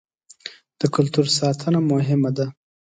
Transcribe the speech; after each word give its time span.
د 0.79 0.81
کلتور 0.95 1.25
ساتنه 1.37 1.79
مهمه 1.91 2.31
ده. 2.37 2.45